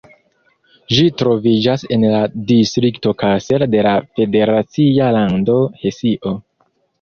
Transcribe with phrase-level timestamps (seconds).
[0.93, 6.35] Ĝi troviĝas en la distrikto Kassel de la federacia lando Hesio.